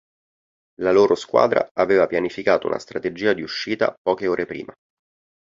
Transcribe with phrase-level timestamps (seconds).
[0.79, 4.73] La loro squadra aveva pianificato una strategia di uscita poche ore prima.